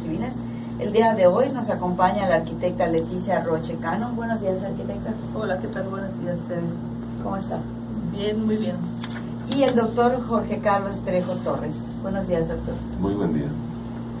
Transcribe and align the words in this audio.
Civiles. 0.00 0.36
El 0.78 0.92
día 0.92 1.14
de 1.14 1.26
hoy 1.26 1.48
nos 1.50 1.70
acompaña 1.70 2.28
la 2.28 2.36
arquitecta 2.36 2.86
Leticia 2.86 3.40
Roche 3.40 3.76
Cano. 3.76 4.12
Buenos 4.14 4.40
días, 4.40 4.62
arquitecta. 4.62 5.10
Hola, 5.34 5.58
¿qué 5.58 5.68
tal? 5.68 5.88
Buenos 5.88 6.10
días, 6.20 6.36
Tere. 6.48 6.60
¿Cómo 7.22 7.36
está? 7.36 7.58
Bien, 8.12 8.44
muy 8.44 8.56
bien. 8.56 8.76
Y 9.54 9.62
el 9.62 9.74
doctor 9.74 10.20
Jorge 10.26 10.58
Carlos 10.58 11.00
Trejo 11.02 11.32
Torres. 11.36 11.76
Buenos 12.02 12.26
días, 12.26 12.48
doctor. 12.48 12.74
Muy 13.00 13.14
buen 13.14 13.32
día. 13.32 13.48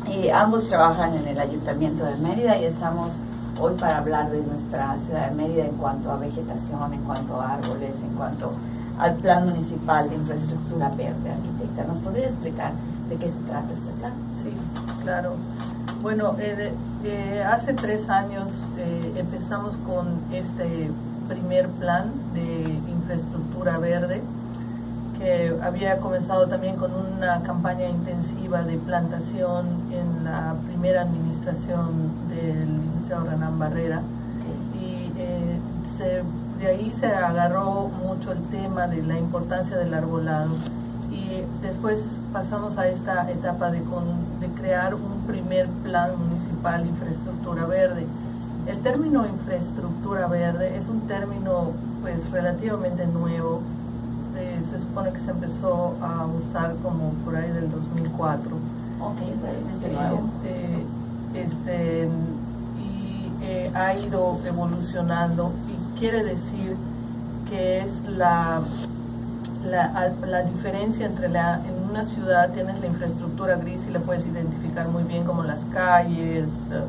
Eh, 0.08 0.32
ambos 0.32 0.68
trabajan 0.68 1.14
en 1.14 1.26
el 1.28 1.38
Ayuntamiento 1.38 2.04
de 2.04 2.16
Mérida 2.16 2.56
y 2.58 2.64
estamos 2.64 3.18
hoy 3.60 3.74
para 3.74 3.98
hablar 3.98 4.30
de 4.30 4.40
nuestra 4.40 4.96
ciudad 4.98 5.28
de 5.28 5.34
Mérida 5.34 5.64
en 5.64 5.72
cuanto 5.72 6.10
a 6.10 6.16
vegetación, 6.16 6.92
en 6.94 7.02
cuanto 7.02 7.40
a 7.40 7.54
árboles, 7.54 7.94
en 8.02 8.16
cuanto 8.16 8.52
al 8.98 9.14
plan 9.16 9.46
municipal 9.46 10.08
de 10.08 10.14
infraestructura 10.14 10.88
verde, 10.90 11.30
arquitecta. 11.30 11.84
¿Nos 11.84 11.98
podría 11.98 12.28
explicar 12.28 12.72
de 13.08 13.16
qué 13.16 13.30
se 13.30 13.38
trata 13.40 13.72
este 13.72 13.90
plan? 13.92 14.12
Sí, 14.42 14.52
claro. 15.02 15.34
Bueno, 16.02 16.36
eh, 16.38 16.72
eh, 17.04 17.44
hace 17.44 17.72
tres 17.72 18.08
años 18.08 18.48
eh, 18.78 19.12
empezamos 19.16 19.76
con 19.78 20.20
este 20.32 20.90
primer 21.28 21.68
plan 21.68 22.12
de 22.34 22.62
infraestructura 22.88 23.78
verde 23.78 24.22
que 25.18 25.56
había 25.62 25.98
comenzado 25.98 26.46
también 26.46 26.76
con 26.76 26.92
una 26.94 27.42
campaña 27.42 27.88
intensiva 27.88 28.62
de 28.62 28.76
plantación 28.76 29.66
en 29.90 30.24
la 30.24 30.54
primera 30.68 31.02
administración 31.02 32.10
del 32.28 32.80
licenciado 32.82 33.24
Renan 33.24 33.58
Barrera 33.58 34.02
y 34.78 35.10
se 35.96 36.22
de 36.58 36.66
ahí 36.68 36.92
se 36.92 37.06
agarró 37.06 37.90
mucho 38.02 38.32
el 38.32 38.42
tema 38.44 38.86
de 38.86 39.02
la 39.02 39.18
importancia 39.18 39.76
del 39.76 39.92
arbolado 39.92 40.50
y 41.16 41.42
después 41.62 42.04
pasamos 42.32 42.76
a 42.76 42.88
esta 42.88 43.30
etapa 43.30 43.70
de, 43.70 43.80
de 43.80 44.48
crear 44.56 44.94
un 44.94 45.24
primer 45.26 45.68
plan 45.82 46.12
municipal 46.18 46.82
de 46.82 46.90
infraestructura 46.90 47.64
verde. 47.66 48.06
El 48.66 48.80
término 48.80 49.24
infraestructura 49.26 50.26
verde 50.26 50.76
es 50.76 50.88
un 50.88 51.00
término 51.02 51.72
pues 52.02 52.30
relativamente 52.30 53.06
nuevo, 53.06 53.62
se 54.70 54.80
supone 54.80 55.12
que 55.12 55.20
se 55.20 55.30
empezó 55.30 55.96
a 56.02 56.26
usar 56.26 56.74
como 56.82 57.10
por 57.24 57.36
ahí 57.36 57.50
del 57.52 57.70
2004. 57.70 58.50
Ok, 59.00 59.18
realmente 59.42 59.92
nuevo. 59.92 60.30
Eh, 60.44 60.84
este, 61.34 62.08
y 62.78 63.44
eh, 63.44 63.70
ha 63.74 63.94
ido 63.94 64.40
evolucionando 64.44 65.52
quiere 65.98 66.22
decir 66.22 66.76
que 67.48 67.80
es 67.80 68.02
la, 68.08 68.60
la, 69.66 70.42
diferencia 70.42 71.06
entre 71.06 71.28
la, 71.28 71.60
en 71.66 71.90
una 71.90 72.04
ciudad 72.04 72.50
tienes 72.50 72.80
la 72.80 72.86
infraestructura 72.86 73.56
gris 73.56 73.82
y 73.88 73.92
la 73.92 74.00
puedes 74.00 74.24
identificar 74.26 74.88
muy 74.88 75.02
bien 75.04 75.24
como 75.24 75.42
las 75.42 75.60
calles, 75.72 76.48
eh, 76.70 76.80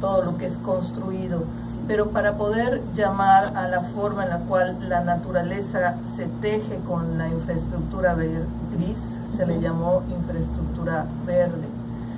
todo 0.00 0.24
lo 0.24 0.38
que 0.38 0.46
es 0.46 0.56
construido. 0.58 1.44
Pero 1.86 2.10
para 2.10 2.34
poder 2.34 2.82
llamar 2.94 3.56
a 3.56 3.68
la 3.68 3.80
forma 3.80 4.24
en 4.24 4.30
la 4.30 4.38
cual 4.38 4.76
la 4.88 5.00
naturaleza 5.00 5.96
se 6.16 6.26
teje 6.40 6.78
con 6.86 7.18
la 7.18 7.28
infraestructura 7.28 8.14
gris, 8.14 8.98
se 9.36 9.46
le 9.46 9.60
llamó 9.60 10.02
infraestructura 10.08 11.06
verde. 11.26 11.68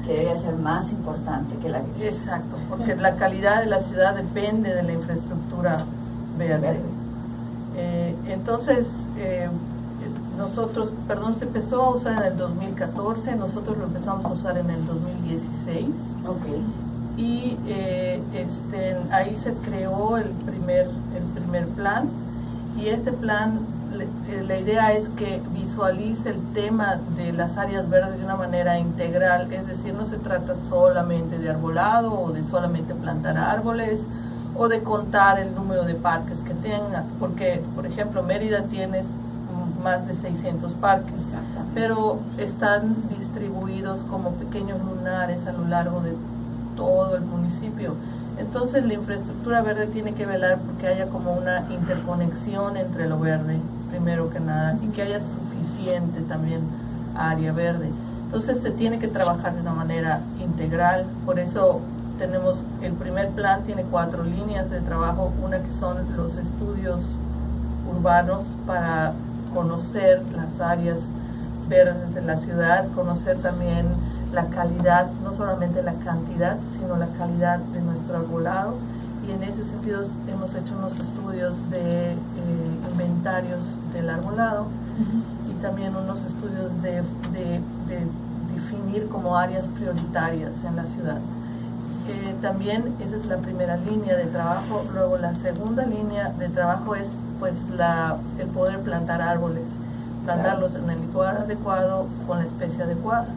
Que 0.04 0.14
debería 0.14 0.36
ser 0.36 0.56
más 0.56 0.90
importante 0.90 1.54
que 1.56 1.68
la 1.68 1.80
gris. 1.80 2.18
Exacto, 2.18 2.56
porque 2.68 2.96
la 2.96 3.14
calidad 3.14 3.60
de 3.60 3.66
la 3.66 3.80
ciudad 3.80 4.14
depende 4.14 4.74
de 4.74 4.82
la 4.82 4.92
infraestructura 4.92 5.84
verde. 6.36 6.80
Eh, 7.76 8.14
entonces, 8.26 8.88
eh, 9.16 9.48
nosotros, 10.36 10.90
perdón, 11.06 11.34
se 11.38 11.44
empezó 11.44 11.82
a 11.82 11.90
usar 11.96 12.22
en 12.22 12.32
el 12.32 12.36
2014, 12.36 13.36
nosotros 13.36 13.76
lo 13.78 13.84
empezamos 13.84 14.24
a 14.24 14.28
usar 14.28 14.58
en 14.58 14.70
el 14.70 14.86
2016. 14.86 15.86
Okay. 16.26 16.64
Y 17.16 17.58
eh, 17.66 18.22
este, 18.34 18.96
ahí 19.10 19.36
se 19.38 19.52
creó 19.54 20.16
el 20.16 20.30
primer, 20.30 20.86
el 20.86 21.24
primer 21.34 21.66
plan 21.68 22.08
y 22.80 22.88
este 22.88 23.12
plan, 23.12 23.60
la 24.46 24.58
idea 24.58 24.92
es 24.92 25.10
que 25.10 25.42
visualice 25.52 26.30
el 26.30 26.42
tema 26.54 26.98
de 27.16 27.32
las 27.32 27.58
áreas 27.58 27.88
verdes 27.90 28.18
de 28.18 28.24
una 28.24 28.36
manera 28.36 28.78
integral, 28.78 29.52
es 29.52 29.66
decir, 29.66 29.92
no 29.92 30.06
se 30.06 30.16
trata 30.16 30.54
solamente 30.70 31.38
de 31.38 31.50
arbolado 31.50 32.18
o 32.18 32.32
de 32.32 32.42
solamente 32.42 32.94
plantar 32.94 33.36
árboles, 33.36 34.00
o 34.54 34.68
de 34.68 34.82
contar 34.82 35.38
el 35.38 35.54
número 35.54 35.84
de 35.84 35.94
parques 35.94 36.38
que 36.40 36.54
tengas, 36.54 37.04
porque, 37.18 37.62
por 37.74 37.86
ejemplo, 37.86 38.22
Mérida 38.22 38.62
tienes 38.64 39.06
más 39.82 40.06
de 40.06 40.14
600 40.14 40.72
parques, 40.74 41.22
pero 41.74 42.18
están 42.38 42.96
distribuidos 43.18 44.00
como 44.10 44.32
pequeños 44.32 44.80
lunares 44.80 45.46
a 45.46 45.52
lo 45.52 45.66
largo 45.66 46.00
de 46.00 46.14
todo 46.76 47.16
el 47.16 47.22
municipio. 47.22 47.94
Entonces 48.38 48.84
la 48.84 48.94
infraestructura 48.94 49.62
verde 49.62 49.86
tiene 49.86 50.14
que 50.14 50.26
velar 50.26 50.58
porque 50.58 50.88
haya 50.88 51.06
como 51.06 51.32
una 51.32 51.66
interconexión 51.70 52.76
entre 52.76 53.08
lo 53.08 53.18
verde, 53.18 53.58
primero 53.90 54.30
que 54.30 54.40
nada, 54.40 54.78
y 54.82 54.86
que 54.88 55.02
haya 55.02 55.20
suficiente 55.20 56.20
también 56.22 56.60
área 57.14 57.52
verde. 57.52 57.90
Entonces 58.24 58.62
se 58.62 58.70
tiene 58.70 58.98
que 58.98 59.08
trabajar 59.08 59.54
de 59.54 59.60
una 59.60 59.74
manera 59.74 60.20
integral, 60.42 61.04
por 61.26 61.38
eso 61.38 61.80
tenemos 62.18 62.62
el 62.82 62.92
primer 62.92 63.28
plan, 63.30 63.62
tiene 63.64 63.82
cuatro 63.82 64.22
líneas 64.22 64.70
de 64.70 64.80
trabajo, 64.80 65.32
una 65.44 65.58
que 65.58 65.72
son 65.72 65.98
los 66.16 66.36
estudios 66.36 67.00
urbanos 67.94 68.46
para 68.66 69.12
conocer 69.54 70.22
las 70.34 70.60
áreas 70.60 71.00
verdes 71.68 72.14
de 72.14 72.22
la 72.22 72.36
ciudad, 72.36 72.86
conocer 72.94 73.38
también 73.38 73.86
la 74.32 74.46
calidad, 74.46 75.10
no 75.22 75.34
solamente 75.34 75.82
la 75.82 75.94
cantidad, 75.94 76.56
sino 76.72 76.96
la 76.96 77.08
calidad 77.18 77.58
de 77.58 77.80
nuestro 77.80 78.16
arbolado. 78.16 78.74
Y 79.26 79.30
en 79.30 79.42
ese 79.44 79.62
sentido 79.62 80.02
hemos 80.28 80.54
hecho 80.54 80.74
unos 80.76 80.98
estudios 80.98 81.54
de 81.70 82.12
eh, 82.12 82.16
inventarios 82.90 83.60
del 83.94 84.10
arbolado 84.10 84.66
y 85.48 85.62
también 85.62 85.94
unos 85.94 86.20
estudios 86.24 86.70
de 86.82 87.02
definir 88.54 89.08
como 89.08 89.36
áreas 89.36 89.66
prioritarias 89.68 90.52
en 90.66 90.76
la 90.76 90.86
ciudad 90.86 91.18
también 92.40 92.94
esa 93.00 93.16
es 93.16 93.26
la 93.26 93.36
primera 93.36 93.76
línea 93.76 94.16
de 94.16 94.26
trabajo. 94.26 94.84
Luego 94.92 95.18
la 95.18 95.34
segunda 95.34 95.86
línea 95.86 96.30
de 96.30 96.48
trabajo 96.48 96.94
es 96.94 97.10
pues 97.38 97.58
el 98.38 98.46
poder 98.48 98.80
plantar 98.80 99.22
árboles, 99.22 99.64
plantarlos 100.24 100.74
en 100.74 100.90
el 100.90 101.06
lugar 101.12 101.38
adecuado 101.38 102.06
con 102.26 102.38
la 102.38 102.44
especie 102.44 102.82
adecuada. 102.82 103.28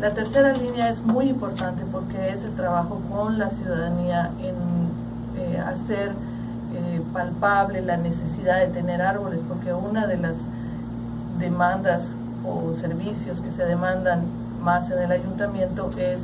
La 0.00 0.14
tercera 0.14 0.52
línea 0.52 0.88
es 0.88 1.02
muy 1.02 1.28
importante 1.28 1.82
porque 1.92 2.30
es 2.30 2.42
el 2.42 2.52
trabajo 2.54 3.00
con 3.10 3.38
la 3.38 3.50
ciudadanía 3.50 4.30
en 4.40 4.56
eh, 5.36 5.58
hacer 5.58 6.12
eh, 6.74 7.02
palpable 7.12 7.82
la 7.82 7.96
necesidad 7.96 8.60
de 8.60 8.68
tener 8.68 9.02
árboles, 9.02 9.40
porque 9.46 9.74
una 9.74 10.06
de 10.06 10.16
las 10.16 10.36
demandas 11.38 12.06
o 12.46 12.72
servicios 12.74 13.40
que 13.40 13.50
se 13.50 13.64
demandan 13.64 14.24
más 14.62 14.90
en 14.90 15.00
el 15.00 15.12
ayuntamiento 15.12 15.90
es 15.98 16.22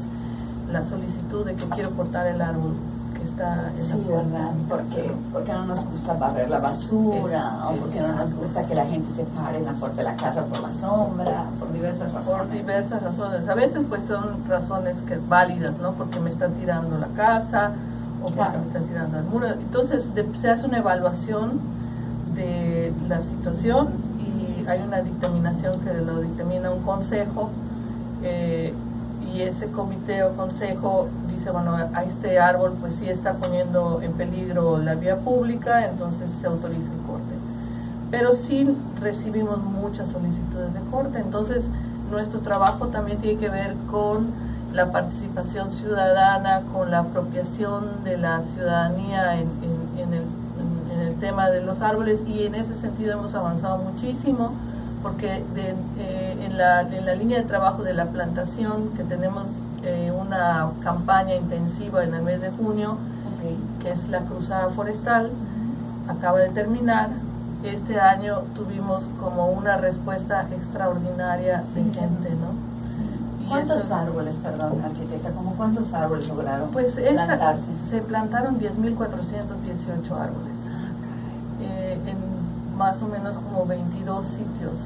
la 0.71 0.85
solicitud 0.85 1.45
de 1.45 1.55
que 1.55 1.67
quiero 1.67 1.91
cortar 1.91 2.27
el 2.27 2.41
árbol 2.41 2.75
que 3.15 3.25
está 3.25 3.71
en 3.79 3.87
sí, 3.87 4.07
la 4.09 4.17
¿verdad? 4.17 4.51
Porque, 4.69 5.15
porque 5.33 5.53
no 5.53 5.67
nos 5.67 5.85
gusta 5.87 6.15
barrer 6.15 6.51
la 6.51 6.59
basura, 6.59 7.59
o 7.69 7.75
porque 7.75 8.01
no 8.01 8.13
nos 8.15 8.35
gusta 8.35 8.63
que 8.67 8.75
la 8.75 8.85
gente 8.85 9.15
se 9.15 9.25
pare 9.25 9.59
en 9.59 9.65
la 9.65 9.73
puerta 9.73 9.97
de 9.99 10.05
la 10.05 10.17
casa 10.17 10.45
por 10.45 10.61
la 10.61 10.73
sombra, 10.73 11.45
por 11.59 11.73
diversas 11.73 12.13
razones. 12.13 12.41
Por 12.41 12.51
diversas 12.51 13.03
razones. 13.03 13.49
A 13.49 13.55
veces 13.55 13.85
pues 13.89 14.07
son 14.07 14.45
razones 14.49 14.97
que 15.07 15.19
válidas, 15.29 15.73
¿no? 15.81 15.93
Porque 15.93 16.21
me 16.21 16.31
están 16.31 16.53
tirando 16.55 16.99
la 16.99 17.09
casa 17.09 17.73
o 18.23 18.27
porque 18.27 18.59
me 18.59 18.67
están 18.67 18.85
tirando 18.85 19.19
el 19.19 19.25
muro. 19.25 19.47
Entonces 19.49 20.09
se 20.35 20.51
hace 20.51 20.67
una 20.67 20.79
evaluación 20.79 21.61
de 22.35 22.93
la 23.09 23.23
situación 23.23 23.89
y 24.19 24.69
hay 24.69 24.83
una 24.83 25.01
dictaminación 25.01 25.81
que 25.81 25.95
lo 25.95 26.21
dictamina 26.21 26.71
un 26.71 26.83
consejo 26.83 27.51
eh, 28.23 28.75
y 29.33 29.43
ese 29.43 29.69
comité 29.69 30.23
o 30.23 30.33
consejo 30.33 31.09
dice, 31.35 31.51
bueno, 31.51 31.77
a 31.77 32.03
este 32.05 32.39
árbol 32.39 32.75
pues 32.81 32.97
sí 32.97 33.09
está 33.09 33.35
poniendo 33.35 34.01
en 34.03 34.13
peligro 34.13 34.79
la 34.79 34.95
vía 34.95 35.17
pública, 35.17 35.87
entonces 35.87 36.33
se 36.33 36.47
autoriza 36.47 36.93
el 36.93 37.03
corte. 37.07 37.35
Pero 38.11 38.35
sí 38.35 38.77
recibimos 39.01 39.59
muchas 39.59 40.11
solicitudes 40.11 40.73
de 40.75 40.81
corte, 40.91 41.19
entonces 41.19 41.65
nuestro 42.11 42.41
trabajo 42.41 42.87
también 42.89 43.19
tiene 43.19 43.39
que 43.39 43.49
ver 43.49 43.75
con 43.91 44.29
la 44.73 44.93
participación 44.93 45.73
ciudadana, 45.73 46.63
con 46.73 46.91
la 46.91 47.01
apropiación 47.01 48.05
de 48.05 48.19
la 48.19 48.43
ciudadanía 48.43 49.41
en, 49.41 49.49
el, 50.13 50.23
en 50.93 51.01
el 51.01 51.15
tema 51.17 51.51
de 51.51 51.63
los 51.63 51.81
árboles 51.81 52.21
y 52.27 52.45
en 52.45 52.55
ese 52.55 52.77
sentido 52.77 53.15
hemos 53.15 53.35
avanzado 53.35 53.79
muchísimo 53.79 54.53
porque 55.07 55.45
eh, 55.55 56.37
en, 56.43 56.59
la, 56.59 56.81
en, 56.81 57.07
la, 57.07 57.15
línea 57.15 57.39
de 57.39 57.45
trabajo 57.45 57.85
de 57.85 57.95
la 57.95 58.07
plantación, 58.07 58.89
que 58.97 59.05
tenemos 59.05 59.45
eh, 59.85 60.11
una 60.11 60.73
campaña 60.83 61.37
intensiva 61.37 62.03
en 62.03 62.13
el 62.13 62.23
mes 62.23 62.41
de 62.41 62.51
junio, 62.51 62.99
que 63.81 63.91
es 63.93 64.09
la 64.09 64.23
cruzada 64.23 64.69
forestal, 64.71 65.31
acaba 66.09 66.41
de 66.41 66.49
terminar. 66.49 67.11
Este 67.63 68.01
año 68.01 68.43
tuvimos 68.57 69.05
como 69.21 69.47
una 69.47 69.77
respuesta 69.77 70.49
extraordinaria 70.51 71.63
de 71.73 71.83
gente, 71.85 72.31
¿no? 72.31 73.49
¿Cuántos 73.49 73.89
árboles, 73.93 74.37
perdón, 74.39 74.83
arquitecta, 74.85 75.31
como 75.31 75.55
cuántos 75.55 75.93
árboles 75.95 76.29
lograron 76.29 76.71
pues 76.73 76.95
plantarse? 76.95 77.77
Se 77.77 78.01
plantaron 78.03 78.59
10.418 78.59 80.11
árboles. 80.11 80.59
Ah, 80.69 80.91
eh, 81.63 81.99
en 82.07 82.46
más 82.77 83.03
o 83.03 83.09
menos 83.09 83.37
como 83.37 83.67
22 83.67 84.27
sitios 84.27 84.79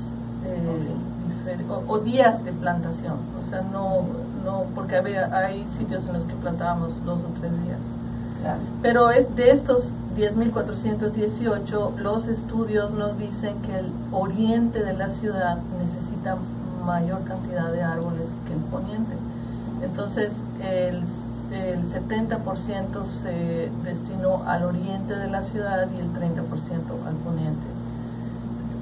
eh, 0.44 1.56
o, 1.88 1.98
días 1.98 2.44
de 2.44 2.52
plantación. 2.52 3.16
O 3.38 3.48
sea, 3.48 3.62
no, 3.62 4.06
no 4.44 4.64
porque 4.74 4.96
había, 4.96 5.34
hay 5.36 5.66
sitios 5.76 6.04
en 6.06 6.14
los 6.14 6.24
que 6.24 6.34
plantábamos 6.34 7.04
dos 7.04 7.20
o 7.20 7.40
tres 7.40 7.52
días. 7.64 7.78
Pero 8.80 9.10
es, 9.10 9.34
de 9.36 9.50
estos 9.50 9.92
10.418, 10.16 11.96
los 11.96 12.26
estudios 12.26 12.90
nos 12.90 13.18
dicen 13.18 13.60
que 13.62 13.78
el 13.78 13.92
oriente 14.12 14.82
de 14.82 14.94
la 14.94 15.10
ciudad 15.10 15.58
necesita 15.78 16.36
mayor 16.84 17.22
cantidad 17.24 17.70
de 17.70 17.82
árboles 17.82 18.28
que 18.46 18.54
el 18.54 18.60
poniente. 18.60 19.14
Entonces, 19.82 20.34
el, 20.60 21.02
el 21.52 21.82
70% 21.82 23.04
se 23.22 23.70
destinó 23.84 24.42
al 24.46 24.64
oriente 24.64 25.16
de 25.16 25.28
la 25.28 25.42
ciudad 25.42 25.88
y 25.94 26.00
el 26.00 26.12
30% 26.12 26.38
al 27.06 27.14
poniente. 27.16 27.79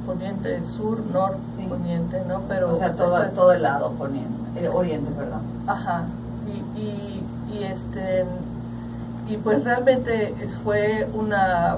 Poniente, 0.08 0.62
sur, 0.75 1.00
norte, 1.12 1.66
poniente, 1.69 2.22
¿no? 2.26 2.40
Pero, 2.49 2.72
o 2.72 2.75
sea, 2.75 2.94
todo, 2.94 3.22
todo 3.34 3.52
el 3.52 3.62
lado 3.62 3.90
poniente, 3.93 4.64
eh, 4.64 4.69
oriente, 4.69 5.10
perdón. 5.10 5.43
Ajá. 5.66 6.05
Y, 6.46 6.81
y, 6.81 7.25
y 7.52 7.64
este 7.64 8.25
y 9.28 9.37
pues 9.37 9.62
realmente 9.62 10.34
fue 10.64 11.06
una, 11.12 11.76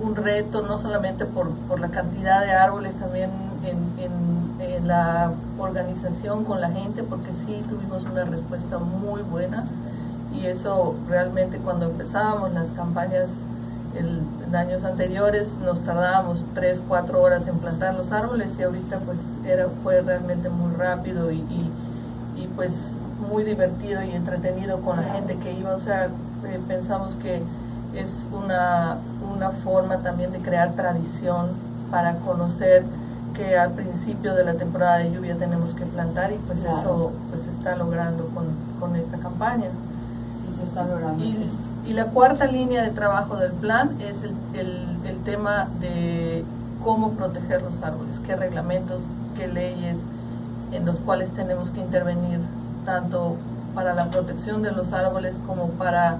un, 0.00 0.16
reto 0.16 0.62
no 0.62 0.78
solamente 0.78 1.24
por, 1.24 1.50
por, 1.68 1.78
la 1.78 1.88
cantidad 1.88 2.44
de 2.44 2.52
árboles, 2.52 2.94
también 2.96 3.30
en, 3.64 4.10
en, 4.58 4.88
la 4.88 5.30
organización 5.58 6.44
con 6.44 6.60
la 6.60 6.68
gente, 6.68 7.04
porque 7.04 7.32
sí 7.34 7.62
tuvimos 7.68 8.02
una 8.02 8.24
respuesta 8.24 8.78
muy 8.78 9.22
buena 9.22 9.64
y 10.34 10.46
eso 10.46 10.96
realmente 11.08 11.58
cuando 11.58 11.86
empezábamos 11.86 12.52
las 12.52 12.68
campañas 12.72 13.30
en 13.94 14.54
años 14.54 14.84
anteriores 14.84 15.54
nos 15.64 15.80
tardábamos 15.80 16.44
3, 16.54 16.82
4 16.88 17.22
horas 17.22 17.46
en 17.46 17.58
plantar 17.58 17.94
los 17.94 18.10
árboles 18.12 18.52
y 18.58 18.62
ahorita 18.62 18.98
pues 19.00 19.18
era, 19.46 19.68
fue 19.82 20.00
realmente 20.02 20.48
muy 20.48 20.74
rápido 20.74 21.30
y, 21.30 21.36
y, 21.36 21.70
y 22.36 22.46
pues 22.54 22.92
muy 23.30 23.44
divertido 23.44 24.02
y 24.02 24.10
entretenido 24.10 24.80
con 24.80 24.96
la 24.96 25.04
gente 25.04 25.36
que 25.36 25.52
iba, 25.52 25.74
o 25.74 25.78
sea, 25.78 26.06
eh, 26.44 26.60
pensamos 26.66 27.14
que 27.22 27.42
es 27.94 28.26
una, 28.32 28.98
una 29.34 29.50
forma 29.50 29.98
también 29.98 30.32
de 30.32 30.38
crear 30.38 30.72
tradición 30.72 31.50
para 31.90 32.16
conocer 32.16 32.84
que 33.34 33.56
al 33.56 33.72
principio 33.72 34.34
de 34.34 34.44
la 34.44 34.54
temporada 34.54 34.98
de 34.98 35.12
lluvia 35.12 35.36
tenemos 35.36 35.72
que 35.74 35.84
plantar 35.84 36.32
y 36.32 36.36
pues 36.46 36.58
eso 36.60 37.12
pues 37.30 37.42
se 37.42 37.50
está 37.50 37.76
logrando 37.76 38.26
con, 38.28 38.46
con, 38.78 38.96
esta 38.96 39.16
campaña. 39.18 39.68
Y 40.50 40.54
se 40.54 40.64
está 40.64 40.84
logrando. 40.84 41.24
Y, 41.24 41.48
y, 41.86 41.92
la 41.92 42.06
cuarta 42.06 42.46
línea 42.46 42.82
de 42.82 42.90
trabajo 42.90 43.36
del 43.36 43.52
plan 43.52 44.00
es 44.00 44.22
el, 44.22 44.32
el, 44.54 44.98
el 45.04 45.16
tema 45.24 45.68
de 45.80 46.44
cómo 46.84 47.12
proteger 47.12 47.62
los 47.62 47.82
árboles, 47.82 48.20
qué 48.26 48.36
reglamentos, 48.36 49.02
qué 49.36 49.48
leyes 49.48 49.98
en 50.72 50.86
los 50.86 50.98
cuales 51.00 51.30
tenemos 51.30 51.70
que 51.70 51.80
intervenir 51.80 52.40
tanto 52.84 53.36
para 53.74 53.94
la 53.94 54.10
protección 54.10 54.62
de 54.62 54.72
los 54.72 54.92
árboles 54.92 55.36
como 55.46 55.68
para 55.70 56.18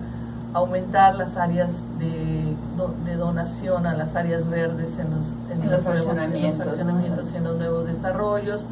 aumentar 0.55 1.14
las 1.14 1.37
áreas 1.37 1.70
de, 1.99 2.55
de 3.05 3.17
donación 3.17 3.87
a 3.87 3.94
las 3.94 4.14
áreas 4.14 4.49
verdes 4.49 4.99
en 4.99 5.11
los, 5.11 5.25
en, 5.50 5.70
los, 5.70 5.81
fraccionamientos, 5.81 6.76
y 7.32 7.37
en 7.37 7.44
los 7.44 7.56
nuevos 7.56 7.87
desarrollos. 7.87 8.64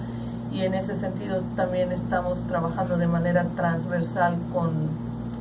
Y 0.52 0.62
en 0.62 0.74
ese 0.74 0.96
sentido 0.96 1.42
también 1.56 1.92
estamos 1.92 2.38
trabajando 2.48 2.96
de 2.96 3.06
manera 3.06 3.46
transversal 3.56 4.34
con 4.52 4.88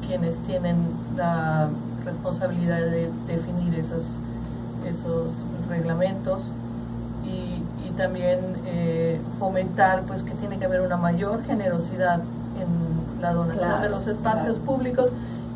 quienes 0.09 0.39
tienen 0.39 0.75
la 1.15 1.69
responsabilidad 2.03 2.79
de 2.79 3.11
definir 3.27 3.75
esos, 3.75 4.03
esos 4.83 5.27
reglamentos 5.69 6.41
y, 7.23 7.61
y 7.87 7.91
también 7.95 8.39
eh, 8.65 9.21
fomentar 9.37 10.01
pues 10.07 10.23
que 10.23 10.31
tiene 10.31 10.57
que 10.57 10.65
haber 10.65 10.81
una 10.81 10.97
mayor 10.97 11.43
generosidad 11.43 12.15
en 12.15 13.21
la 13.21 13.33
donación 13.33 13.81
de 13.83 13.89
los 13.89 14.07
espacios 14.07 14.57
públicos 14.57 15.09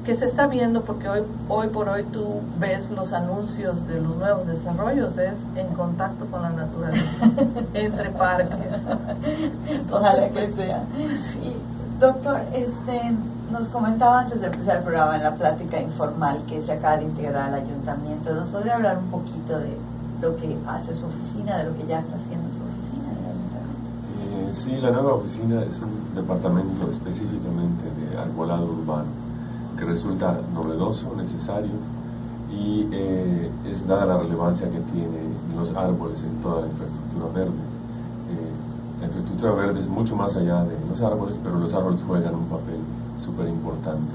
que 0.05 0.13
se 0.13 0.25
está 0.25 0.45
viendo 0.45 0.83
porque 0.83 1.09
hoy 1.09 1.23
hoy 1.49 1.67
por 1.69 1.89
hoy 1.89 2.03
tú 2.03 2.41
ves 2.59 2.91
los 2.91 3.11
anuncios 3.11 3.87
de 3.87 4.01
los 4.01 4.15
nuevos 4.17 4.45
desarrollos 4.45 5.17
es 5.17 5.39
en 5.55 5.67
contacto 5.69 6.27
con 6.27 6.43
la 6.43 6.49
naturaleza 6.49 7.31
entre 7.73 8.09
parques. 8.11 8.81
Ojalá 9.89 10.29
que 10.29 10.51
sea. 10.51 10.83
Y, 11.41 11.55
doctor 11.99 12.41
este 12.53 13.13
nos 13.51 13.69
comentaba 13.69 14.21
antes 14.21 14.41
de 14.41 14.47
empezar 14.47 14.77
el 14.77 14.83
programa 14.83 15.15
en 15.15 15.23
la 15.23 15.35
plática 15.35 15.79
informal 15.79 16.43
que 16.47 16.61
se 16.61 16.71
acaba 16.71 16.97
de 16.97 17.03
integrar 17.03 17.49
al 17.49 17.61
ayuntamiento 17.61 18.33
nos 18.33 18.47
podría 18.47 18.75
hablar 18.75 18.97
un 18.97 19.09
poquito 19.09 19.59
de 19.59 19.77
lo 20.21 20.35
que 20.37 20.57
hace 20.67 20.93
su 20.93 21.05
oficina 21.05 21.57
de 21.57 21.65
lo 21.65 21.73
que 21.75 21.85
ya 21.85 21.99
está 21.99 22.15
haciendo 22.15 22.49
su 22.51 22.63
oficina 22.63 23.11
en 23.11 23.17
el 23.17 23.31
ayuntamiento 23.31 23.89
eh, 24.31 24.53
sí 24.53 24.81
la 24.81 24.91
nueva 24.91 25.13
oficina 25.15 25.61
es 25.63 25.79
un 25.79 26.15
departamento 26.15 26.89
específicamente 26.91 27.83
de 27.83 28.17
arbolado 28.17 28.65
urbano 28.65 29.23
que 29.77 29.85
resulta 29.85 30.39
novedoso, 30.53 31.13
necesario 31.15 31.71
y 32.51 32.87
eh, 32.91 33.49
es 33.71 33.87
dada 33.87 34.05
la 34.05 34.17
relevancia 34.17 34.69
que 34.69 34.79
tienen 34.91 35.33
los 35.55 35.75
árboles 35.75 36.19
en 36.19 36.41
toda 36.41 36.61
la 36.61 36.67
infraestructura 36.67 37.25
verde. 37.33 37.63
Eh, 38.29 38.99
la 38.99 39.07
infraestructura 39.07 39.51
verde 39.53 39.79
es 39.79 39.87
mucho 39.87 40.15
más 40.15 40.35
allá 40.35 40.63
de 40.63 40.77
los 40.87 41.01
árboles, 41.01 41.39
pero 41.43 41.57
los 41.57 41.73
árboles 41.73 41.99
juegan 42.05 42.35
un 42.35 42.45
papel 42.45 42.79
súper 43.23 43.47
importante, 43.47 44.11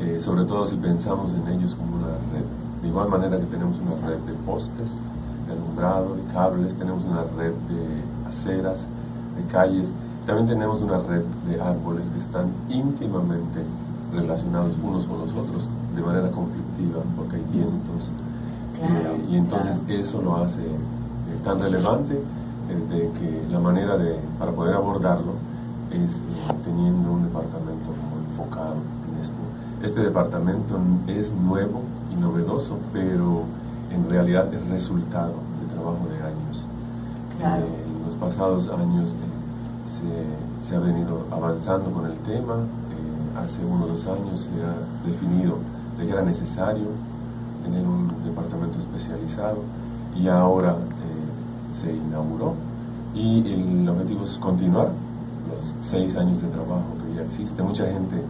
eh, 0.00 0.20
sobre 0.20 0.44
todo 0.44 0.66
si 0.66 0.76
pensamos 0.76 1.32
en 1.32 1.46
ellos 1.52 1.74
como 1.74 1.96
una 1.96 2.14
red. 2.32 2.44
De 2.82 2.88
igual 2.88 3.08
manera 3.08 3.38
que 3.38 3.46
tenemos 3.46 3.78
una 3.80 4.08
red 4.08 4.18
de 4.18 4.32
postes, 4.46 4.90
de 5.46 5.52
alumbrado, 5.52 6.14
de 6.16 6.22
cables, 6.32 6.76
tenemos 6.76 7.04
una 7.04 7.24
red 7.36 7.52
de 7.68 8.28
aceras, 8.28 8.84
de 9.36 9.44
calles, 9.50 9.88
también 10.26 10.46
tenemos 10.46 10.82
una 10.82 10.98
red 10.98 11.22
de 11.46 11.60
árboles 11.60 12.10
que 12.10 12.18
están 12.18 12.52
íntimamente 12.68 13.62
relacionados 14.12 14.76
unos 14.82 15.06
con 15.06 15.20
los 15.20 15.30
otros 15.30 15.66
de 15.96 16.02
manera 16.02 16.30
conflictiva 16.30 17.00
porque 17.16 17.36
hay 17.36 17.44
vientos 17.50 18.12
eh, 18.80 19.26
y 19.30 19.36
entonces 19.36 19.80
eso 19.88 20.22
lo 20.22 20.36
hace 20.36 20.60
eh, 20.60 21.38
tan 21.44 21.58
relevante 21.60 22.14
eh, 22.14 22.94
de 22.94 23.10
que 23.18 23.48
la 23.50 23.58
manera 23.58 23.96
de 23.96 24.16
para 24.38 24.52
poder 24.52 24.74
abordarlo 24.74 25.32
es 25.90 26.20
teniendo 26.62 27.10
un 27.10 27.22
departamento 27.24 27.67
este 29.82 30.00
departamento 30.00 30.78
es 31.06 31.32
nuevo 31.32 31.82
y 32.12 32.16
novedoso 32.16 32.78
pero 32.92 33.44
en 33.92 34.08
realidad 34.10 34.52
es 34.52 34.66
resultado 34.68 35.34
de 35.60 35.74
trabajo 35.74 36.06
de 36.10 36.22
años. 36.22 36.64
En 37.40 38.06
los 38.06 38.16
pasados 38.16 38.68
años 38.68 39.10
se, 40.00 40.68
se 40.68 40.76
ha 40.76 40.80
venido 40.80 41.26
avanzando 41.30 41.90
con 41.90 42.06
el 42.06 42.16
tema. 42.18 42.56
Hace 43.38 43.64
uno 43.64 43.84
o 43.84 43.88
dos 43.88 44.06
años 44.06 44.40
se 44.40 44.64
ha 44.64 45.08
definido 45.08 45.58
de 45.96 46.06
que 46.06 46.12
era 46.12 46.22
necesario 46.22 46.86
tener 47.62 47.86
un 47.86 48.08
departamento 48.24 48.78
especializado 48.78 49.58
y 50.16 50.28
ahora 50.28 50.72
eh, 50.72 51.80
se 51.80 51.92
inauguró. 51.94 52.54
Y 53.14 53.40
el 53.52 53.88
objetivo 53.88 54.24
es 54.24 54.36
continuar 54.38 54.88
los 55.48 55.72
seis 55.82 56.16
años 56.16 56.42
de 56.42 56.48
trabajo 56.48 56.84
que 57.04 57.14
ya 57.14 57.22
existe. 57.22 57.62
Mucha 57.62 57.84
gente 57.86 58.16
eh, 58.16 58.22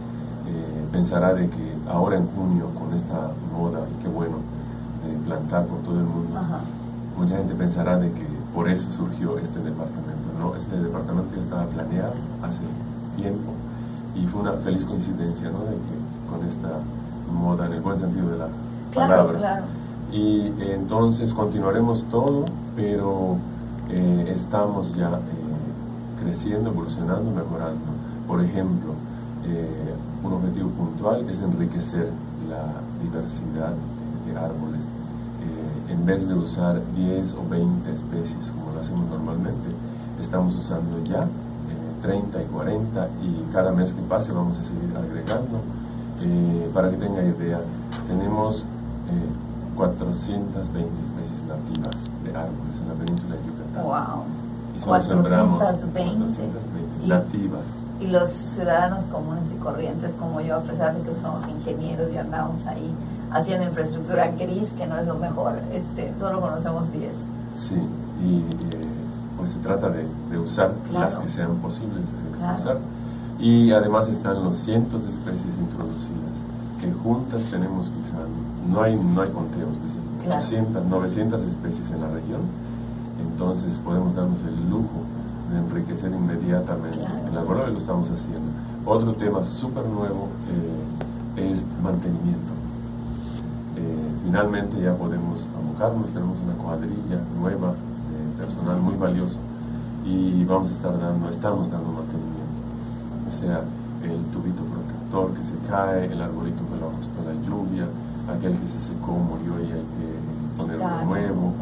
pensará 0.91 1.33
de 1.33 1.49
que 1.49 1.73
ahora 1.89 2.17
en 2.17 2.27
junio 2.35 2.67
con 2.77 2.93
esta 2.95 3.31
moda, 3.55 3.81
y 3.89 4.03
qué 4.03 4.09
bueno, 4.09 4.37
de 5.05 5.13
plantar 5.25 5.65
por 5.65 5.79
todo 5.79 5.99
el 5.99 6.05
mundo, 6.05 6.39
mucha 7.17 7.37
gente 7.37 7.53
pensará 7.55 7.97
de 7.97 8.11
que 8.11 8.25
por 8.53 8.69
eso 8.69 8.89
surgió 8.91 9.37
este 9.37 9.59
departamento. 9.59 10.29
No, 10.39 10.55
este 10.55 10.75
departamento 10.77 11.35
ya 11.35 11.41
estaba 11.41 11.65
planeado 11.65 12.13
hace 12.41 12.59
tiempo 13.17 13.51
y 14.15 14.25
fue 14.27 14.41
una 14.41 14.53
feliz 14.53 14.85
coincidencia, 14.85 15.49
¿no? 15.49 15.59
De 15.59 15.75
que 15.75 16.29
con 16.29 16.47
esta 16.47 16.79
moda, 17.31 17.65
en 17.67 17.73
el 17.73 17.81
buen 17.81 17.99
sentido 17.99 18.29
de 18.29 18.37
la 18.37 18.47
palabra. 18.93 19.37
Claro. 19.37 19.65
Y 20.11 20.53
entonces 20.59 21.33
continuaremos 21.33 22.03
todo, 22.05 22.45
pero 22.75 23.37
eh, 23.89 24.33
estamos 24.35 24.95
ya 24.95 25.09
eh, 25.09 26.23
creciendo, 26.23 26.69
evolucionando, 26.69 27.29
mejorando. 27.31 27.85
Por 28.27 28.41
ejemplo, 28.43 28.93
eh, 29.45 29.93
un 30.23 30.33
objetivo 30.33 30.69
puntual 30.69 31.29
es 31.29 31.41
enriquecer 31.41 32.09
la 32.49 32.63
diversidad 33.01 33.73
de 34.25 34.37
árboles. 34.37 34.81
en 35.89 36.05
vez 36.05 36.27
de 36.27 36.35
usar 36.35 36.81
10 36.95 37.33
o 37.33 37.49
20 37.49 37.91
especies 37.91 38.51
como 38.51 38.71
lo 38.75 38.81
hacemos 38.81 39.09
normalmente, 39.09 39.69
estamos 40.21 40.55
usando 40.55 41.03
ya 41.03 41.27
30 42.01 42.41
y 42.41 42.45
40 42.45 43.07
y 43.21 43.53
cada 43.53 43.71
mes 43.71 43.93
que 43.93 44.01
pase 44.03 44.31
vamos 44.31 44.57
a 44.57 44.63
seguir 44.63 44.95
agregando. 44.95 45.59
Eh, 46.21 46.69
para 46.73 46.89
que 46.89 46.97
tenga 46.97 47.23
idea, 47.23 47.59
tenemos 48.07 48.65
420 49.75 50.59
eh, 50.59 50.87
especies 51.05 51.43
nativas 51.47 51.95
de 52.23 52.29
árboles 52.31 52.75
en 52.81 52.87
la 52.89 52.93
península 52.95 53.35
de 53.35 53.41
Yucatán. 53.45 53.83
¡Wow! 53.83 54.23
Y 54.75 54.79
420, 54.81 55.57
420 55.57 57.07
nativas. 57.07 57.61
y 57.71 57.88
los 58.07 58.29
ciudadanos 58.29 59.05
comunes 59.05 59.47
y 59.53 59.57
corrientes 59.57 60.13
como 60.15 60.41
yo, 60.41 60.57
a 60.57 60.61
pesar 60.61 60.95
de 60.95 61.01
que 61.01 61.19
somos 61.21 61.47
ingenieros 61.47 62.11
y 62.11 62.17
andamos 62.17 62.65
ahí 62.65 62.93
haciendo 63.31 63.65
infraestructura 63.65 64.29
gris, 64.29 64.73
que 64.73 64.87
no 64.87 64.97
es 64.97 65.05
lo 65.05 65.15
mejor, 65.15 65.59
este, 65.73 66.13
solo 66.17 66.39
conocemos 66.41 66.91
10. 66.91 67.15
Sí, 67.67 67.75
y 68.23 68.37
eh, 68.39 68.81
pues 69.37 69.51
se 69.51 69.59
trata 69.59 69.89
de, 69.89 70.37
usar 70.37 70.73
las 70.91 71.17
que 71.17 71.29
sean 71.29 71.55
posibles 71.57 72.01
de 72.01 72.61
usar. 72.61 72.77
Y 73.39 73.71
además 73.71 74.09
están 74.09 74.43
los 74.43 74.55
cientos 74.57 75.03
de 75.03 75.11
especies 75.11 75.59
introducidas, 75.59 76.35
que 76.81 76.91
juntas 76.91 77.41
tenemos 77.49 77.87
quizá, 77.87 78.17
no 78.67 78.81
hay, 78.81 78.95
no 78.95 79.21
hay 79.21 79.29
conteos, 79.29 79.71
800, 80.25 80.85
900 80.85 81.41
especies 81.43 81.89
en 81.91 82.01
la 82.01 82.07
región, 82.07 82.41
entonces 83.21 83.79
podemos 83.83 84.13
darnos 84.15 84.39
el 84.41 84.69
lujo 84.69 85.03
de 85.23 85.28
enriquecer 85.57 86.11
inmediatamente 86.11 86.99
el 87.29 87.37
arbolado 87.37 87.69
y 87.69 87.73
lo 87.73 87.79
estamos 87.79 88.09
haciendo. 88.09 88.51
Otro 88.85 89.13
tema 89.13 89.43
súper 89.43 89.85
nuevo 89.85 90.29
eh, 91.37 91.51
es 91.51 91.63
mantenimiento. 91.81 92.53
Eh, 93.77 94.09
finalmente 94.23 94.81
ya 94.81 94.93
podemos 94.95 95.41
abocarnos, 95.55 96.11
tenemos 96.11 96.37
una 96.43 96.53
cuadrilla 96.53 97.21
nueva 97.39 97.73
de 97.73 98.45
personal 98.45 98.79
muy 98.79 98.95
valioso 98.95 99.37
y 100.05 100.43
vamos 100.45 100.71
a 100.71 100.75
estar 100.75 100.99
dando, 100.99 101.29
estamos 101.29 101.71
dando 101.71 101.91
mantenimiento. 101.91 102.59
O 103.27 103.31
sea, 103.31 103.61
el 104.03 104.23
tubito 104.31 104.63
protector 104.63 105.33
que 105.33 105.43
se 105.43 105.57
cae, 105.69 106.11
el 106.11 106.21
arbolito 106.21 106.63
que 106.65 106.79
lo 106.79 106.89
ajustó 106.89 107.19
la 107.25 107.33
lluvia, 107.47 107.85
aquel 108.29 108.53
que 108.53 108.67
se 108.67 108.93
secó, 108.93 109.13
murió 109.13 109.59
y 109.59 109.71
hay 109.71 109.85
que 109.97 110.61
ponerlo 110.61 111.05
nuevo, 111.05 111.53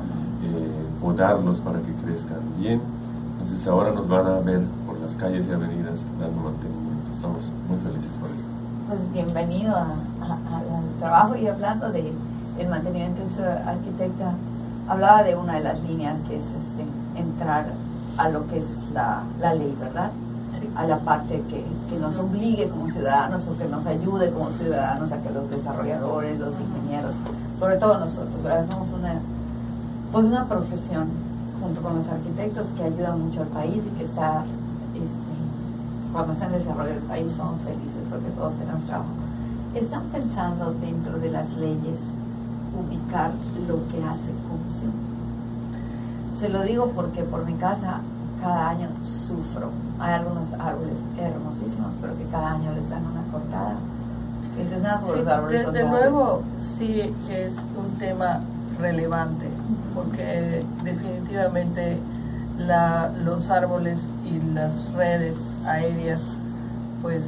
eh, 0.44 0.86
podarlos 1.02 1.60
para 1.62 1.80
que 1.82 1.92
crezcan 2.04 2.40
bien 2.60 2.97
entonces 3.48 3.68
ahora 3.70 3.92
nos 3.92 4.10
van 4.10 4.28
a 4.28 4.40
ver 4.40 4.62
por 4.86 5.00
las 5.00 5.16
calles 5.16 5.48
y 5.48 5.54
avenidas 5.54 6.02
dando 6.20 6.42
mantenimiento. 6.42 7.12
Estamos 7.16 7.46
muy 7.70 7.78
felices 7.80 8.12
por 8.20 8.30
esto. 8.30 8.48
Pues 8.90 9.12
bienvenido 9.14 9.74
al 9.74 11.00
trabajo 11.00 11.36
y 11.38 11.48
hablando 11.48 11.90
de 11.90 12.12
el 12.60 12.68
mantenimiento, 12.68 13.22
su 13.26 13.42
arquitecta 13.42 14.34
hablaba 14.90 15.24
de 15.24 15.38
una 15.38 15.56
de 15.56 15.62
las 15.62 15.82
líneas 15.84 16.20
que 16.22 16.36
es 16.36 16.44
este, 16.44 16.84
entrar 17.16 17.68
a 18.18 18.30
lo 18.30 18.46
que 18.48 18.60
es 18.60 18.80
la, 18.94 19.24
la 19.40 19.54
ley, 19.54 19.74
¿verdad? 19.80 20.12
a 20.76 20.86
la 20.86 20.98
parte 21.00 21.42
que, 21.50 21.64
que, 21.90 22.00
nos 22.00 22.18
obligue 22.18 22.68
como 22.68 22.88
ciudadanos 22.88 23.48
o 23.48 23.58
que 23.58 23.66
nos 23.66 23.86
ayude 23.86 24.32
como 24.32 24.50
ciudadanos 24.50 25.12
a 25.12 25.22
que 25.22 25.30
los 25.30 25.50
desarrolladores, 25.50 26.40
los 26.40 26.56
ingenieros, 26.60 27.16
sobre 27.58 27.78
todo 27.78 27.98
nosotros, 28.00 28.42
¿verdad? 28.44 28.66
Somos 28.70 28.92
una, 28.92 29.20
pues 30.12 30.26
una 30.26 30.46
profesión 30.46 31.27
junto 31.62 31.82
con 31.82 31.96
los 31.96 32.08
arquitectos 32.08 32.68
que 32.76 32.84
ayudan 32.84 33.26
mucho 33.26 33.42
al 33.42 33.48
país 33.48 33.84
y 33.86 33.98
que 33.98 34.06
está, 34.06 34.44
este, 34.94 36.12
cuando 36.14 36.34
está 36.34 36.46
en 36.46 36.52
desarrollo 36.54 36.90
del 36.90 37.04
país 37.04 37.34
somos 37.36 37.60
felices 37.60 38.02
porque 38.10 38.30
todos 38.32 38.56
tenemos 38.56 38.84
trabajo. 38.86 39.10
¿Están 39.76 40.04
pensando 40.06 40.74
dentro 40.82 41.20
de 41.20 41.32
las 41.32 41.54
leyes 41.56 42.00
ubicar 42.78 43.32
lo 43.68 43.76
que 43.90 44.04
hace 44.04 44.32
comisión? 44.48 44.94
Se 46.40 46.50
lo 46.50 46.64
digo 46.64 46.92
porque 46.96 47.24
por 47.24 47.46
mi 47.46 47.54
casa 47.56 48.02
cada 48.42 48.70
año 48.70 48.90
sufro. 49.04 49.72
Hay 50.00 50.14
algunos 50.14 50.54
árboles 50.54 50.96
hermosísimos, 51.18 51.96
pero 52.00 52.18
que 52.18 52.26
cada 52.26 52.54
año 52.54 52.72
les 52.74 52.90
dan 52.90 53.04
una 53.06 53.24
cortada. 53.32 53.76
desde 55.50 55.84
luego, 55.84 56.42
sí 56.60 57.02
es 57.30 57.56
un 57.78 57.98
tema 57.98 58.42
relevante, 58.80 59.48
porque 59.94 60.64
definitivamente 60.84 61.98
la, 62.58 63.12
los 63.24 63.50
árboles 63.50 64.04
y 64.26 64.40
las 64.54 64.72
redes 64.94 65.36
aéreas 65.66 66.20
pues 67.02 67.28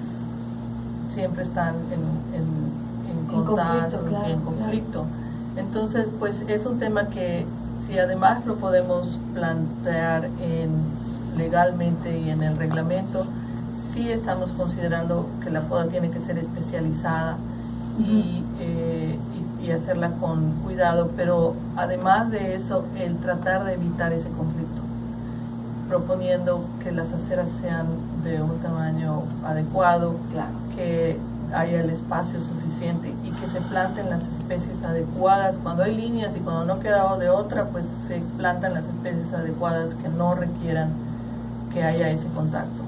siempre 1.14 1.44
están 1.44 1.76
en, 1.92 2.40
en, 2.40 3.26
contacto, 3.28 4.06
en 4.26 4.40
conflicto. 4.42 5.06
Entonces, 5.56 6.08
pues 6.20 6.44
es 6.48 6.66
un 6.66 6.80
tema 6.80 7.10
que 7.10 7.46
si 7.86 7.98
además 8.00 8.46
lo 8.46 8.56
podemos 8.56 9.20
plantear 9.34 10.26
en, 10.42 10.72
legalmente 11.38 12.20
y 12.20 12.30
en 12.30 12.44
el 12.44 12.58
reglamento, 12.58 13.26
sí 13.92 14.12
estamos 14.12 14.52
considerando 14.52 15.28
que 15.44 15.50
la 15.50 15.62
poda 15.62 15.88
tiene 15.88 16.10
que 16.10 16.20
ser 16.20 16.38
especializada 16.38 17.38
y, 18.00 18.44
eh, 18.60 19.18
y 19.62 19.72
hacerla 19.72 20.12
con 20.12 20.52
cuidado, 20.64 21.12
pero 21.16 21.56
además 21.76 22.32
de 22.32 22.56
eso, 22.56 22.86
el 22.98 23.18
tratar 23.18 23.66
de 23.66 23.74
evitar 23.74 24.14
ese 24.14 24.30
conflicto, 24.30 24.82
proponiendo 25.88 26.64
que 26.84 26.92
las 26.92 27.12
aceras 27.14 27.50
sean 27.60 27.88
de 28.24 28.42
un 28.42 28.60
tamaño 28.60 29.24
adecuado, 29.46 30.16
que 30.76 31.18
haya 31.54 31.82
el 31.82 31.90
espacio 31.90 32.40
suficiente 32.40 33.12
y 33.24 33.32
que 33.32 33.48
se 33.48 33.60
planten 33.62 34.10
las 34.10 34.26
especies 34.28 34.84
adecuadas. 34.84 35.56
Cuando 35.62 35.84
hay 35.84 35.96
líneas 35.96 36.36
y 36.36 36.40
cuando 36.40 36.66
no 36.66 36.80
queda 36.80 37.18
de 37.18 37.30
otra, 37.30 37.66
pues 37.66 37.88
se 38.08 38.20
plantan 38.38 38.76
las 38.76 38.86
especies 38.86 39.34
adecuadas 39.34 39.96
que 39.96 40.10
no 40.10 40.36
requieran 40.36 40.90
que 41.74 41.84
haya 41.84 42.10
ese 42.10 42.28
contacto. 42.28 42.84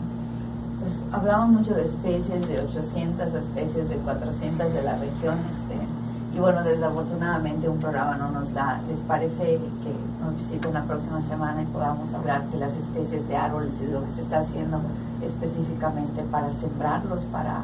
Pues 0.80 1.04
hablamos 1.12 1.50
mucho 1.50 1.74
de 1.76 1.84
especies, 1.84 2.48
de 2.48 2.60
800 2.60 3.34
especies, 3.34 3.90
de 3.90 3.96
400 3.98 4.74
de 4.74 4.82
la 4.82 4.96
región. 4.96 5.38
Este, 5.52 5.76
y 6.34 6.40
bueno, 6.40 6.64
desafortunadamente 6.64 7.68
un 7.68 7.78
programa 7.80 8.16
no 8.16 8.32
nos 8.32 8.54
da. 8.54 8.80
¿Les 8.90 9.02
parece 9.02 9.60
que 9.84 9.94
nos 10.24 10.38
visiten 10.38 10.74
la 10.74 10.84
próxima 10.84 11.22
semana 11.22 11.62
y 11.62 11.66
podamos 11.66 12.14
hablar 12.14 12.46
de 12.52 12.58
las 12.58 12.74
especies 12.76 13.28
de 13.28 13.36
árboles 13.36 13.78
y 13.82 13.86
de 13.86 13.94
lo 13.94 14.06
que 14.06 14.12
se 14.12 14.22
está 14.22 14.40
haciendo 14.40 14.80
específicamente 15.22 16.24
para 16.24 16.50
sembrarlos, 16.50 17.26
para 17.26 17.62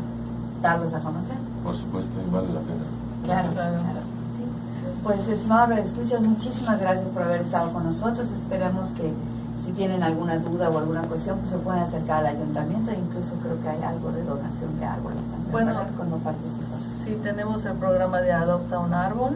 darlos 0.62 0.94
a 0.94 1.00
conocer? 1.00 1.38
Por 1.64 1.78
supuesto, 1.78 2.14
y 2.26 2.30
vale 2.30 2.48
la 2.50 2.60
pena. 2.60 2.84
Claro, 3.24 3.52
claro. 3.54 3.78
Sí. 3.78 4.44
Pues, 5.04 5.28
estimado 5.28 5.74
escuchas, 5.74 6.22
muchísimas 6.22 6.82
gracias 6.82 7.08
por 7.10 7.24
haber 7.24 7.42
estado 7.42 7.72
con 7.72 7.86
nosotros. 7.86 8.30
Esperemos 8.32 8.92
que 8.92 9.14
si 9.68 9.74
tienen 9.74 10.02
alguna 10.02 10.38
duda 10.38 10.70
o 10.70 10.78
alguna 10.78 11.02
cuestión, 11.02 11.40
pues 11.40 11.50
se 11.50 11.58
pueden 11.58 11.84
acercar 11.84 12.20
al 12.20 12.28
ayuntamiento 12.28 12.90
e 12.90 12.96
incluso 12.96 13.34
creo 13.44 13.62
que 13.62 13.68
hay 13.68 13.84
algo 13.84 14.14
de 14.14 14.24
donación 14.24 14.80
de 14.80 14.86
árboles 14.86 15.20
también 15.24 15.52
bueno, 15.52 15.74
cuando 15.98 16.18
participan. 16.20 16.80
Sí, 16.80 17.20
tenemos 17.22 17.66
el 17.66 17.74
programa 17.74 18.22
de 18.22 18.32
Adopta 18.32 18.80
un 18.80 18.94
Árbol, 18.94 19.36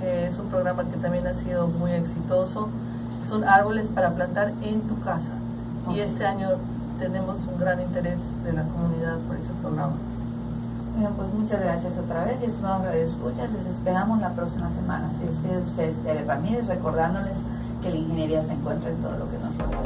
que 0.00 0.26
es 0.26 0.36
un 0.40 0.48
programa 0.48 0.82
que 0.82 0.96
también 0.96 1.28
ha 1.28 1.34
sido 1.34 1.68
muy 1.68 1.92
exitoso. 1.92 2.70
Son 3.28 3.44
árboles 3.44 3.86
para 3.86 4.10
plantar 4.10 4.52
en 4.62 4.80
tu 4.80 4.98
casa. 4.98 5.30
Y 5.94 6.00
este 6.00 6.26
año 6.26 6.48
tenemos 6.98 7.36
un 7.46 7.60
gran 7.60 7.80
interés 7.80 8.20
de 8.44 8.52
la 8.52 8.64
comunidad 8.64 9.18
por 9.28 9.36
ese 9.36 9.52
programa. 9.60 9.94
Bueno, 10.96 11.10
pues 11.16 11.32
muchas 11.34 11.60
gracias 11.60 11.96
otra 11.98 12.24
vez 12.24 12.42
y 12.42 12.46
estimados 12.46 12.92
escuchas 12.96 13.48
les 13.52 13.66
esperamos 13.66 14.20
la 14.20 14.30
próxima 14.30 14.68
semana. 14.70 15.12
Se 15.12 15.24
despide 15.24 15.58
de 15.58 15.62
ustedes 15.62 16.00
Tere 16.00 16.24
Ramírez 16.24 16.66
recordándoles 16.66 17.36
que 17.82 17.90
la 17.90 17.96
ingeniería 17.96 18.42
se 18.42 18.52
encuentra 18.52 18.90
en 18.90 19.00
todo 19.00 19.18
lo 19.18 19.28
que 19.28 19.38
nos 19.38 19.56
rodea. 19.58 19.81